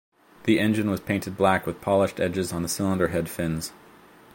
The 0.45 0.59
engine 0.59 0.89
was 0.89 0.99
painted 0.99 1.37
black 1.37 1.67
with 1.67 1.79
polished 1.79 2.19
edges 2.19 2.51
on 2.51 2.63
the 2.63 2.67
cylinder 2.67 3.09
head 3.09 3.29
fins. 3.29 3.71